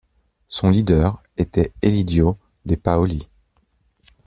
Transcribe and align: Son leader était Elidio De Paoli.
Son 0.47 0.71
leader 0.71 1.21
était 1.37 1.71
Elidio 1.83 2.35
De 2.65 2.73
Paoli. 2.73 3.29